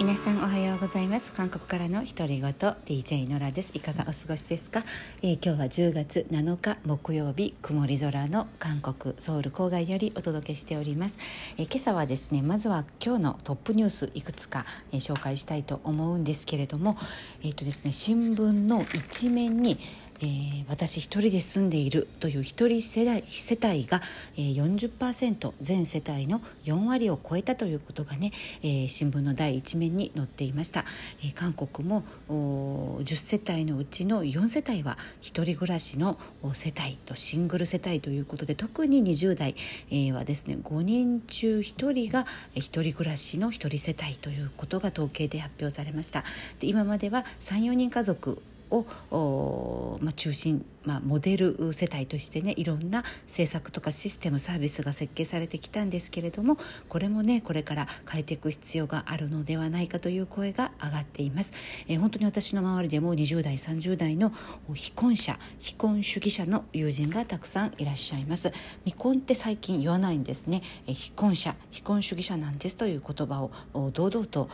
[0.00, 1.34] 皆さんおはようございます。
[1.34, 3.70] 韓国からの独り言 DJ ノラです。
[3.74, 4.82] いかがお過ごしですか、
[5.20, 11.18] えー、今日は10月7日木曜日曇り空の韓国ソウル郊外よりお届けしております、
[11.58, 16.96] えー、今朝はですねまずは今日のトップニュースいくつか、えー、紹介したいと思うんですけれども
[17.42, 19.78] えっ、とですね新聞の一面に
[20.22, 24.02] えー、私一人で住んでいるという一人世代世帯が、
[24.36, 30.84] えー、40%全世帯の4割を超えたということがね、えー、新聞の第一面に載っていました、
[31.22, 36.18] えー、韓国も10世帯のうちの4世帯は一人暮らしの
[36.52, 39.54] 世帯とシングル世帯ということで特に20代、
[39.90, 46.24] えー、はですね5人中1人が一人暮らしの一人世帯ということが統計で発表されました。
[46.58, 56.56] で今までは34人家族を、まあ、中心まあ、モデル世帯としてねいろんな政策とかシステムサービスが設計されてきたんですけれども
[56.88, 61.52] これもねこれから変えていく必要があるのではないかという声が上がっています、
[61.86, 64.32] えー、本当に私の周りでも20代30代の
[64.74, 68.52] 非婚者非婚主義者の友人がたくさんいらっしゃいます。
[68.84, 73.50] 未婚って最近言わないんですね、えー、非婚者非婚主義者なんですという言葉を
[73.90, 74.48] 堂々と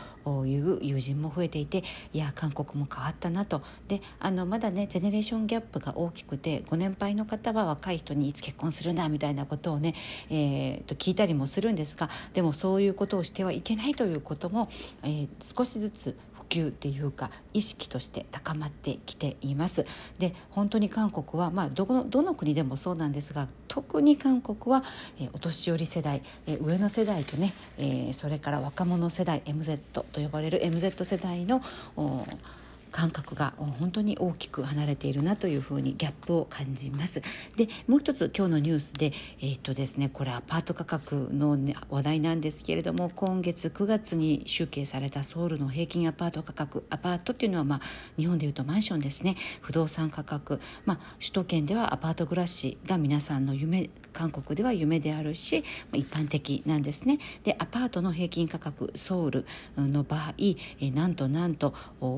[0.44, 3.62] 言う友人も増えていていや韓国も変わったなと。
[3.86, 9.94] であのまだねジェネレーションギャップが大きくてご年配の方は若い人にいつ結婚するんだみたいなことをね、
[10.30, 14.68] えー、と聞いたりもするんですがでもそういうことをしてはいけないということも、
[15.02, 19.84] えー、少しずつ普及っていうか意識として高まってきています。
[20.18, 24.84] で本当に韓国は、まあ、どのどの国でもそうなんですが特に韓国は、
[25.18, 31.62] えー、お年寄り世代、えー、上の世代とね、えー、それから若者世代 MZ と呼ばれる MZ 世代の
[31.96, 32.24] お
[32.96, 37.20] 感覚が本当に大きく離れているなというふうにギャップを感じます。
[37.54, 47.80] でもう一つ今日のニュースで,、えーとですね、これアパート価格の、ね、話題なんですけれども今月9月に集計されたソウルの平均アパート価格アパートっていうのは、まあ、
[48.16, 57.18] 日本でいうとマンションですね不動産価格、まあ、首都圏ではアパート暮らしが皆さんの夢韓国では夢であるし一般的なんですね。
[57.44, 59.44] でアパートの平均価格ソウル
[59.76, 60.32] の場合
[60.80, 61.74] えなんとなんと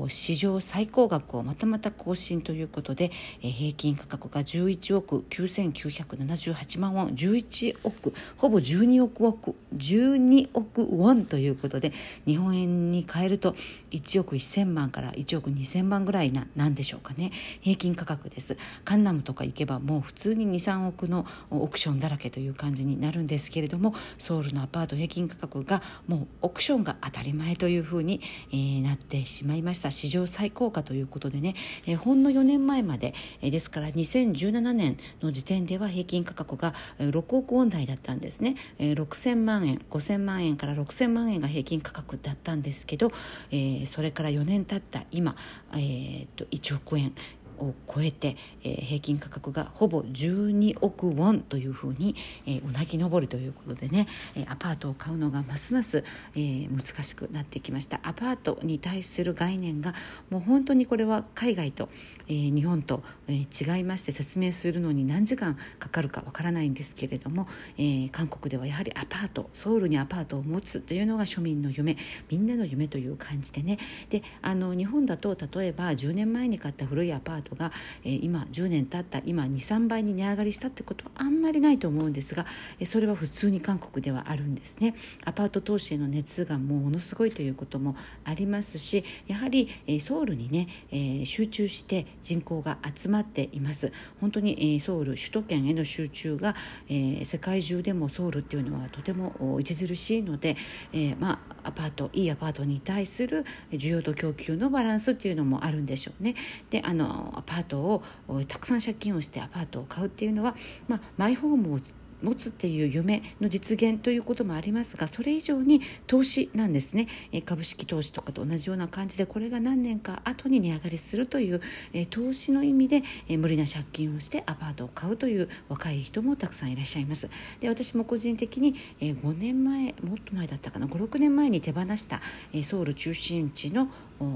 [0.07, 3.09] 史上最高額をまたまた更新ということで、
[3.41, 11.91] え平均価格が11億9978万ウォン11億ほぼ12億億12億ウォンということで
[12.27, 13.55] 日本円に換えると
[13.89, 17.31] 1億1000万から1億2000万ぐらいななんでしょうかね。
[17.61, 18.55] 平均価格です。
[18.85, 29.89] カンナムとか行けばもう普通に23億のオークションだらけという感じになるんですけれどもソウルのアパート平均価格がもうオークションが当たり前というふうに、えー、なってしまいました。
[29.89, 31.55] 史上最高効果ということでね、
[31.87, 43.09] え、ほんの4年前まで、え、ですから2017年の時点では平均価格が6億ウォン台だったんですね、えー、6000万円5000万円から6000万円が平均価格だったんですけど、
[43.51, 45.37] え、それから4年経った今、
[45.71, 47.13] えー、と1億円。
[47.59, 52.15] を超えて、えー、平均価格がほぼ12億ウォンというふうに、
[52.45, 56.03] えー、うなぎ登るということでね、えー、アパートを買うのがますます、
[56.35, 57.99] えー、難しくなってきました。
[58.03, 59.93] アパートに対する概念が
[60.29, 61.89] もう本当にこれは海外と、
[62.27, 71.97] えー、日本と、えー、違いまして説明するのに何時間かかるかわからないんですけれども、えー、韓国ではやはりアパートソウルにアパートを持つというのが庶民の夢
[72.29, 73.77] みんなの夢という感じでね。
[74.09, 77.71] であの日本だと例えば10年前に買った古いアパートトが、
[78.03, 82.45] えー、今10年経った今23倍に値上がりしたってことはあんまりないと思うんですが、
[82.79, 84.95] えー、それは普通に韓国ではあるんですね
[85.25, 96.55] アパート投資への熱がもうものすごいということもありますしやはり、えー、ソウルにね、えー、集中して人口が集まっています本当に、えー、ソウル首都圏への集中が、
[96.87, 100.57] えー、世界中でもソウルっていうのはとても著しいので、
[100.93, 106.35] えー、まあアパートいいアパートに対する需要と供給のバランスっていうのもあるんでしょうね。
[106.69, 108.03] であのアパートを
[108.47, 110.55] たくさん借金をしてアパートを買うっていうのは、
[110.87, 111.79] まあ、マイホームを
[112.21, 117.07] 持つっていう夢の実現ということもありますがそれ以上に投資なんですね。
[117.45, 121.61] 株式投資とかと同じような感じでこれが何年か後に値上がりするという
[122.09, 123.03] 投資の意味で
[123.37, 127.29] 無理な借金をしてアパートを買うという若い人もたくさんいらっしゃいます。
[127.59, 132.21] で私も個人的に5年前もっと前だったかな56年前に手放した
[132.63, 133.89] ソウル中心地の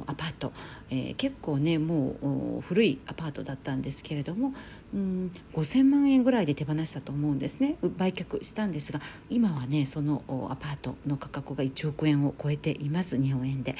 [0.08, 0.54] アパート、
[0.90, 4.54] え、結構ねもう古いアパートだったんですけれども
[4.94, 5.32] うん。
[5.54, 7.78] 5,000万円ぐらいで手放したと思うんですね。
[7.98, 13.22] 売却したんですが今はねそのアパートの価格が1億円を超えています。
[13.22, 13.76] 日本円で。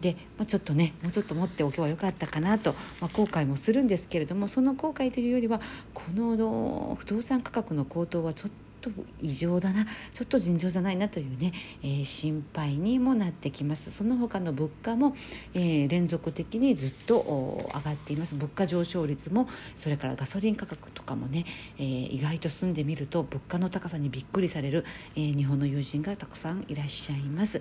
[0.00, 5.60] で、まあ、ちょっとねもうちょっと持っておけばよかったかなと、まあ、後悔もするんですけれどもその後悔というよりは
[5.94, 11.52] この不動産価格の高騰はちょっとと異常だなちょっと尋常じゃないなというね、
[11.82, 13.90] えー、心配にもなってきます。
[13.90, 15.14] その他の物価も、
[15.54, 18.34] えー、連続的にずっと上がっています。
[18.34, 21.44] 物価上昇率もそれからガソリン価格とかもね、
[21.78, 24.84] えー、意外と住んでみると物価の高さにびっくりされる、
[25.14, 27.60] えー、日本の友人がたくさんいらっしゃいます。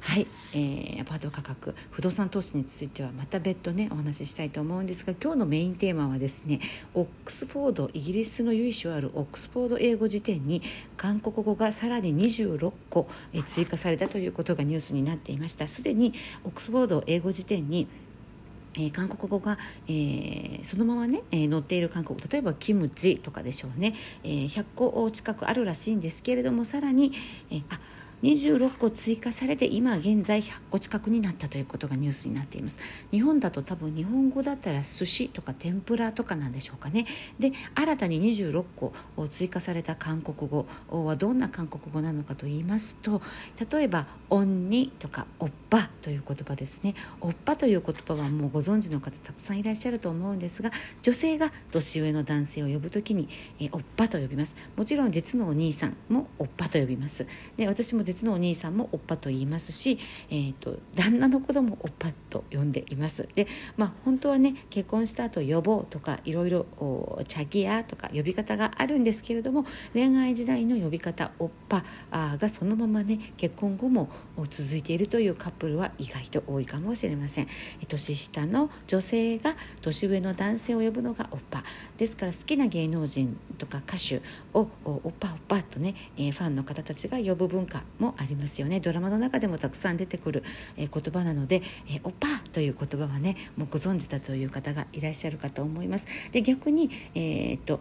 [0.00, 6.60] はい、えー、アパート価格不動産投資についてはまた別途ねお話ししたいと思うんですが今日のメインテーマはですね
[6.94, 10.62] オックスフォードイギリスの由緒あるオックスフォード英語辞典に
[10.96, 13.08] 韓国語がさらに26個
[13.44, 15.66] 追加されたということがニュースになっていました。
[15.68, 16.14] すでに
[16.44, 17.86] オックスフォード英語辞典に
[18.78, 19.58] えー、韓国語が、
[19.88, 27.12] えー、そのままね、えー、載っている韓国例えばキムチとかでしょうね、えー、100個近くあるらしいんですけれどもさらに、
[27.50, 27.80] えー、あ
[28.22, 32.78] 26個追加されて今現在100個近くになったということがニュースになっています。
[33.10, 37.06] 日本だと多分日本語だったら寿司とか天ぷらとかなんでしょうかね。
[37.38, 38.92] で新たに26個
[39.28, 43.20] 追加された韓国語はどんな韓国語なのかと言いますと
[43.70, 50.70] 例えば「オンニ」とか「おっぱ」という言葉ですねおっぱという言葉はもうご存知の方たくさんいらっしゃると思うんですが
[51.02, 53.28] 女性が年上の男性を呼ぶときに、
[53.60, 54.56] えおっぱと呼びます。
[54.76, 57.26] もちろん実のお兄さんもおっぱと呼びます。
[57.56, 59.98] で私も実のお兄さんもおっぱと言いますし、
[60.30, 63.28] えーと、旦那の子供もおっぱと呼んでいます。
[63.34, 66.66] でまあ本当はね結婚した後呼ぼうとかいろいろ
[67.26, 74.08] チャギヤとか呼び方があるんですけれども恋愛時代の呼び方おっぱがそのままね結婚後も
[74.48, 77.48] 続いているというカップルは意外と多いかもしれません。
[77.88, 81.64] 年下の女性が年上の男性を呼ぶのがおっぱ。
[81.96, 88.80] ですから好きな芸能人とか歌手をおっぱおっぱとね、えファンの方たちが呼ぶ文化もありますよね。
[88.80, 90.44] ドラマの中でもたくさん出てくる、
[90.76, 96.06] え言葉なので、えおっぱという言葉はねもうご存知だという方がいらっしゃるかと思います。
[96.32, 97.80] で逆にえー、っと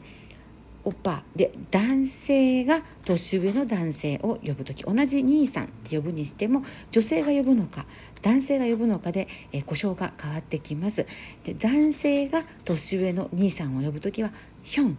[0.86, 7.88] おっぱで男性が年上の男性を呼ぶ時同じ兄さんって呼ぶにしても女性が呼ぶのか
[8.22, 11.08] 男性が呼ぶのかで、えー、故障が変わってきます。
[11.44, 14.32] で男性が年上の兄さんを呼ぶ時は
[14.64, 14.98] ヒョン。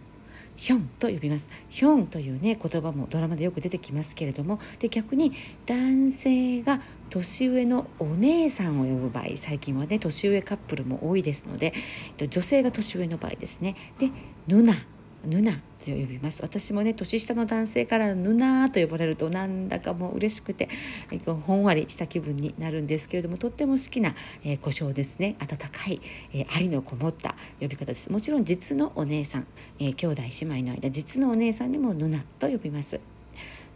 [0.57, 1.47] ヒョンと呼びます。
[1.69, 5.31] ヒョンというね言葉もドラマでよく出てきますけれどもで逆に
[5.65, 11.73] 男性が年上のお姉さんを呼ぶ場合最近はね年上カップルも多いですので
[12.17, 13.75] 女性が年上の場合ですね。
[13.99, 14.09] で
[14.47, 14.73] ヌナ。
[15.27, 16.41] ヌナと呼びます。
[16.41, 20.69] 私もね年下の男性からヌナと呼ばれるとなんだかもう嬉しくて
[21.25, 25.35] ほんわりした気分になるんですけれどもとっても好きな、えー、故障ですね。
[25.39, 26.01] 温かい、
[26.33, 28.11] えー、愛のこもった呼び方です。
[28.11, 29.47] もちろん実のお姉さん、
[29.79, 32.99] えー、兄弟姉妹の間実のお姉さんにもヌナと呼びます。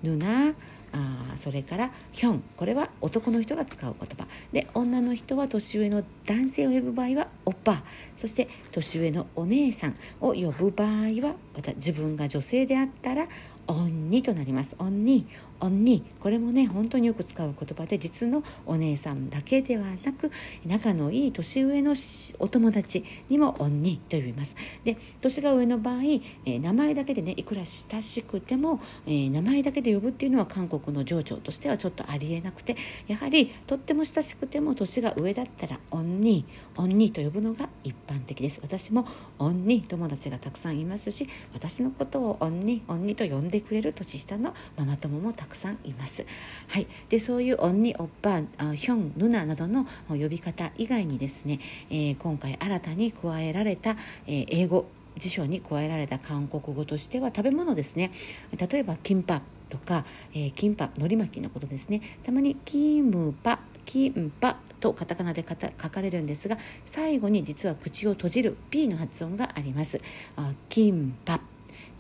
[0.01, 0.54] ヌナ
[0.93, 2.43] あそれからヒョン。
[2.57, 4.27] これは男の人が使う言葉。
[4.51, 7.83] で女の人は年上の男性を呼ぶ場合はおっぱ
[8.17, 10.89] そして年上のお姉さんを呼ぶ場合
[11.25, 13.27] はまた自分が女性であったら
[13.67, 14.75] オンニとなります。
[14.79, 15.27] オンニ、
[15.59, 20.31] オンニ、これもね本当によく使う言葉で実のお姉さんだけではなく
[20.65, 21.95] 仲のいい年上の
[22.39, 24.55] お友達にもオンニと呼びます。
[24.83, 26.01] で年が上の場合、
[26.45, 32.75] えー、名前だけでねいくら親しくても、えー、名前だけで呼ぶっていうのは韓国の情緒としてはちょっとありえなくて
[33.07, 36.45] やはりとっても親しくても年が上だったらオンニ、
[36.77, 38.59] オンニと呼ぶのが一般的です。
[38.63, 39.07] 私も
[39.39, 46.25] オンニ友達がたくさんいますし私のことをオンニ、オンニと呼んででくれる年下のママ友もたくさんいます。
[46.68, 48.40] はい、でそういうオンニオッパ
[48.73, 51.59] ヒョンヌナなどの呼び方以外にですね、
[51.90, 54.87] えー、今回新たに加えられた、えー、英語
[55.18, 58.11] 辞書に加えられた韓国語としては食べ物ですね。
[58.57, 62.02] 例えばキンパとか、えー、キンパ海苔巻きのことですね。
[62.23, 65.56] たまにキムパキンパとカタカナで書
[65.90, 69.99] かれるんですが最後に実は口を閉じる P の発音があります。
[70.35, 71.50] あキンパ。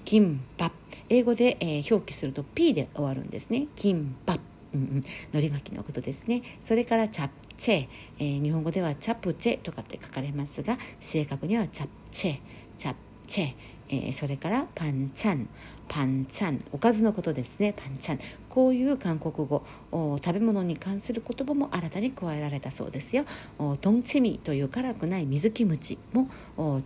[0.03, 0.71] キンパ
[1.09, 3.67] 英語で、えー、表記すると P で終わるんですね。
[3.75, 4.37] キンパ
[4.73, 5.03] うんうん、
[5.33, 6.43] 海苔巻きのことですね。
[6.61, 7.87] それからチャプチェ、
[8.19, 12.39] えー、日本語ではチャプチェとかって書かれますが正確にはチャプチェ。
[12.77, 13.53] チャプチェ、
[13.89, 15.49] えー、それからパンチャン。
[15.91, 17.73] パンチャンおかずのことですね。
[17.73, 18.19] パンチャン。
[18.47, 19.63] こういう韓国語。
[19.91, 23.25] 食べ物に関する言葉も新たに加えられたそうですよ。
[23.81, 24.39] トンチミ。
[24.43, 26.29] という辛くない水キムチも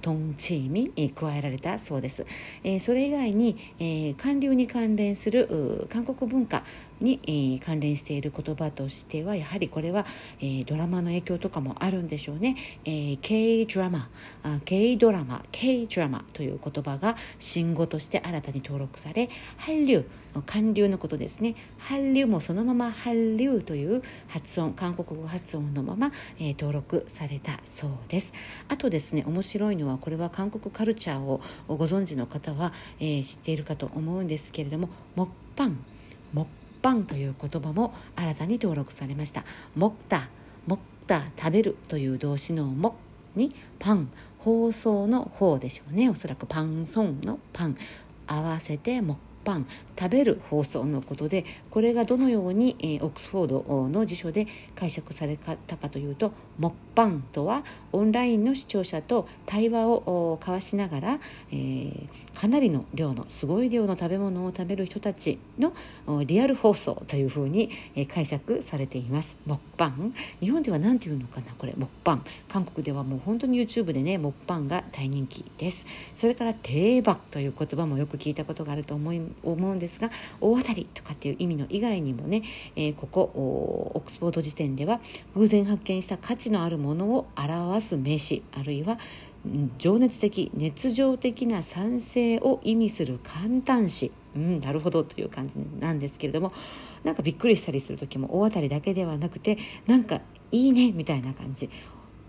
[0.01, 0.75] トンチミ。
[0.95, 2.25] に加えられたそうです、
[2.63, 6.63] えー、それ以外に、えー、韓流に関連する韓国文化
[6.99, 10.05] に、えー、関連している言葉としてはやはりこれは、
[10.39, 14.09] えー、ドラマの影響とかもあるんでしょうね、えー、K ドラマ
[14.65, 19.29] K ドラマ K ドラマという言葉が新語として新たに登録され
[19.65, 20.05] 韓流
[20.45, 21.55] 韓流のことですね。
[21.87, 28.33] 韓流もそのまま韓流という発音韓国語発音のまま、えー、登録されたそうです。
[28.67, 35.77] あとですね面白いのはこれは韓国カルチャーをご存知の方は、えー、知っているかと思うんですけれどもモッパン
[36.33, 36.47] モッ
[36.81, 39.43] パンという言葉も新たに登録されました。
[39.75, 40.29] モッタ
[40.67, 42.95] モッタ食べるという動詞のモ
[43.35, 44.09] にパン。
[44.45, 46.07] 放送の方でしょうね。
[46.07, 47.75] おそらくパンソンのパン。
[48.27, 61.19] 合わせてもパン食べる放送のことでこれがどのように、えー、オックスフォードの辞書で解釈されたかというとモッパンとはオンラインの視聴者と対話を交わしながら、
[61.51, 65.73] えー、かなりの量のすごい量の食べ物を食べる人たちの
[66.23, 69.37] リアル放送というふうに、えー、解釈されています。
[69.45, 70.13] モッパン。
[70.39, 72.25] 日本では何て言うのかなこれモッパン。
[72.47, 75.85] 韓国ではもう本当に YouTube でねモッパンが大人気です。
[76.15, 80.09] それから定番という言葉もよく聞いたことがあると思い思うんですが
[80.41, 82.43] 大当たりとかっていう意味の以外にもね、
[82.75, 83.21] えー、ここ
[83.93, 84.99] オックスフォード辞典では
[85.35, 88.97] 偶然発見した価値のあるものを表す名詞あるいは
[89.77, 94.11] 情熱的熱情的な賛成を意味する簡単詞。
[94.35, 96.51] うん、なるほどという感じなんですけれども
[97.05, 100.19] なんかびっくりしたりする時も大当たりだけではなくてなんか
[100.51, 101.69] いいねみたいな感じ。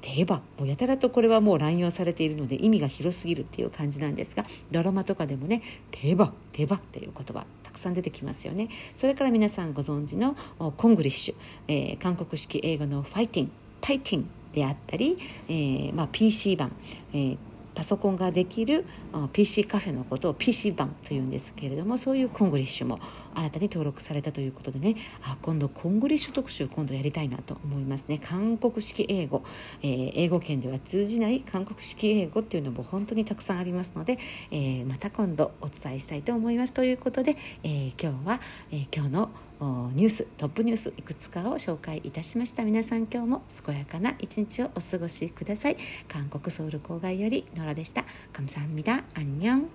[0.00, 8.68] 定番もうやたらとこれはもう乱用されているので意味が広すぎるっていう感じなんですがドラマとかでもね定番定番っていう言葉たくさん出てきますよね。
[8.94, 10.36] それから皆さんご存知の
[10.76, 11.34] コングリッシュ、
[11.68, 16.72] えー、韓国式英語のファイティンファイティンであったり、えーまあ、PC バン、
[17.12, 17.38] えー
[17.76, 18.86] パソコンができる
[19.32, 22.98] PC カフェのことを PC 版というんですけれどもそういうコングリッシュも
[23.34, 28.18] 新たに登録されたということでねあ今度コングリッシュ特集今度やりたいなと思いますね。
[28.18, 29.44] 韓国式英語、
[29.82, 34.18] えー、英語圏では通じない韓国式英語っていうのも本当にたくさんありますので、
[34.50, 36.72] えー、また今度お伝えしたいと思います。
[36.72, 38.40] ということで、えー、今日は、
[38.72, 49.69] え今日のニューストップニュースいくつかを紹介いたしました皆さん今日も健やかな一日をお過ごしください韓国ソウル郊外よりノラでした감사합니다안녕